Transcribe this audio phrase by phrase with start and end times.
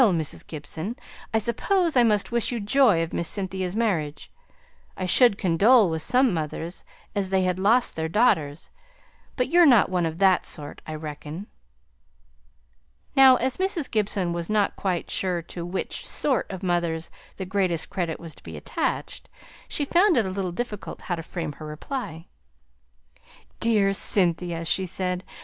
[0.01, 0.47] Mrs.
[0.47, 0.95] Gibson,
[1.31, 4.31] I suppose I must wish you joy of Miss Cynthia's marriage;
[4.97, 8.71] I should condole with some mothers as had lost their daughters;
[9.35, 11.45] but you're not one of that sort, I reckon."
[13.15, 13.91] Now, as Mrs.
[13.91, 18.41] Gibson was not quite sure to which "sort" of mothers the greatest credit was to
[18.41, 19.29] be attached,
[19.67, 22.25] she found it a little difficult how to frame her reply.
[23.59, 25.23] "Dear Cynthia!" she said.